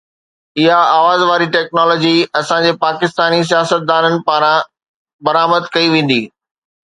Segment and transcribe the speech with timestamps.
[0.61, 4.67] اها آواز واري ٽيڪنالاجي اسان جي پاڪستاني سياستدانن پاران
[5.29, 6.21] برآمد ڪئي ويندي